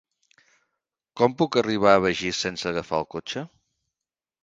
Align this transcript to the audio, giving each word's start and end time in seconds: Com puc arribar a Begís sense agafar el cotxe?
Com 1.21 1.35
puc 1.43 1.59
arribar 1.63 1.93
a 1.99 2.01
Begís 2.07 2.43
sense 2.47 2.69
agafar 2.73 3.03
el 3.05 3.11
cotxe? 3.17 3.49